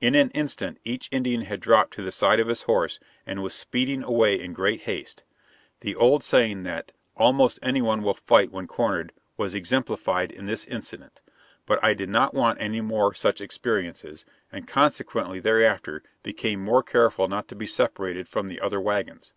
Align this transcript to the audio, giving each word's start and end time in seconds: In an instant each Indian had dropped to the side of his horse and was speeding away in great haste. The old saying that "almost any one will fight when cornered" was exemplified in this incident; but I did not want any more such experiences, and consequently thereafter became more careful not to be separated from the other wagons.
In 0.00 0.16
an 0.16 0.30
instant 0.32 0.78
each 0.82 1.08
Indian 1.12 1.42
had 1.42 1.60
dropped 1.60 1.94
to 1.94 2.02
the 2.02 2.10
side 2.10 2.40
of 2.40 2.48
his 2.48 2.62
horse 2.62 2.98
and 3.24 3.40
was 3.40 3.54
speeding 3.54 4.02
away 4.02 4.34
in 4.40 4.52
great 4.52 4.80
haste. 4.80 5.22
The 5.78 5.94
old 5.94 6.24
saying 6.24 6.64
that 6.64 6.90
"almost 7.16 7.60
any 7.62 7.80
one 7.80 8.02
will 8.02 8.14
fight 8.14 8.50
when 8.50 8.66
cornered" 8.66 9.12
was 9.36 9.54
exemplified 9.54 10.32
in 10.32 10.46
this 10.46 10.64
incident; 10.64 11.22
but 11.66 11.78
I 11.84 11.94
did 11.94 12.08
not 12.08 12.34
want 12.34 12.60
any 12.60 12.80
more 12.80 13.14
such 13.14 13.40
experiences, 13.40 14.24
and 14.50 14.66
consequently 14.66 15.38
thereafter 15.38 16.02
became 16.24 16.58
more 16.64 16.82
careful 16.82 17.28
not 17.28 17.46
to 17.46 17.54
be 17.54 17.68
separated 17.68 18.26
from 18.28 18.48
the 18.48 18.60
other 18.60 18.80
wagons. 18.80 19.32